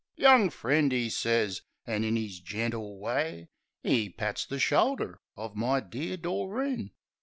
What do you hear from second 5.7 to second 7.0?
dear Doreen.